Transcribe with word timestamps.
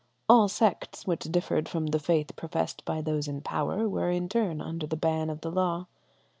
All 0.27 0.47
sects 0.47 1.05
which 1.05 1.25
differed 1.25 1.69
from 1.69 1.85
the 1.85 1.99
faith 1.99 2.35
professed 2.35 2.83
by 2.85 3.01
those 3.03 3.27
in 3.27 3.41
power 3.41 3.87
were 3.87 4.09
in 4.09 4.27
turn 4.29 4.59
under 4.59 4.87
the 4.87 4.97
ban 4.97 5.29
of 5.29 5.41
the 5.41 5.51
law. 5.51 5.85